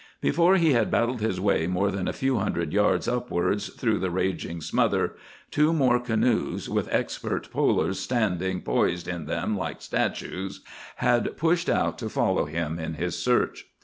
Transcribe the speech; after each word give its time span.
Before 0.19 0.55
he 0.55 0.73
had 0.73 0.89
battled 0.89 1.21
his 1.21 1.39
way 1.39 1.67
more 1.67 1.91
than 1.91 2.07
a 2.07 2.11
few 2.11 2.39
hundred 2.39 2.73
yards 2.73 3.07
upwards 3.07 3.69
through 3.69 3.99
the 3.99 4.09
raging 4.09 4.59
smother, 4.59 5.15
two 5.51 5.73
more 5.73 5.99
canoes, 5.99 6.67
with 6.67 6.91
expert 6.91 7.51
polers 7.51 7.97
standing 7.99 8.61
poised 8.61 9.07
in 9.07 9.27
them 9.27 9.55
like 9.55 9.79
statues, 9.79 10.61
had 10.95 11.37
pushed 11.37 11.69
out 11.69 11.99
to 11.99 12.09
follow 12.09 12.45
him 12.45 12.79
in 12.79 12.95
his 12.95 13.15
search. 13.15 13.67